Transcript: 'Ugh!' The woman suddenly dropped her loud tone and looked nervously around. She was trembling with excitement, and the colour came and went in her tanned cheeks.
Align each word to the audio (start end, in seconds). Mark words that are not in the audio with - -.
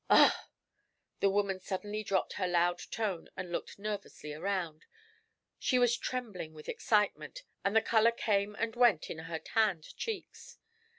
'Ugh!' 0.09 0.33
The 1.19 1.29
woman 1.29 1.59
suddenly 1.59 2.03
dropped 2.03 2.33
her 2.33 2.47
loud 2.47 2.79
tone 2.89 3.29
and 3.37 3.51
looked 3.51 3.77
nervously 3.77 4.33
around. 4.33 4.87
She 5.59 5.77
was 5.77 5.95
trembling 5.95 6.55
with 6.55 6.67
excitement, 6.67 7.43
and 7.63 7.75
the 7.75 7.81
colour 7.83 8.11
came 8.11 8.55
and 8.55 8.75
went 8.75 9.11
in 9.11 9.19
her 9.19 9.37
tanned 9.37 9.95
cheeks. 9.97 10.57